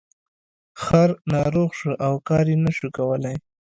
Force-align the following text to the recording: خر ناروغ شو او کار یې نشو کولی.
خر 0.83 1.09
ناروغ 1.33 1.69
شو 1.79 1.91
او 2.05 2.13
کار 2.27 2.45
یې 2.51 2.57
نشو 2.65 2.87
کولی. 2.97 3.35